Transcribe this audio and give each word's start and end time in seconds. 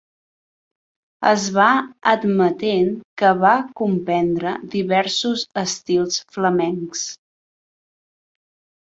Es 1.31 1.43
va 1.57 1.65
admetent 2.11 2.87
que 3.21 3.33
va 3.43 3.51
compondre 3.81 4.53
diversos 4.77 5.43
estils 5.65 6.17
flamencs. 6.37 7.05